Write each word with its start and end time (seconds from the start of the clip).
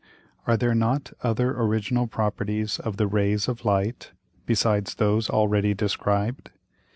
Are 0.47 0.57
there 0.57 0.73
not 0.73 1.13
other 1.21 1.51
original 1.55 2.07
Properties 2.07 2.79
of 2.79 2.97
the 2.97 3.05
Rays 3.05 3.47
of 3.47 3.63
Light, 3.63 4.13
besides 4.47 4.95
those 4.95 5.29
already 5.29 5.75
described? 5.75 6.49